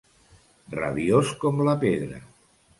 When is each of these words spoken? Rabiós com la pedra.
Rabiós 0.79 1.31
com 1.45 1.63
la 1.71 1.79
pedra. 1.87 2.27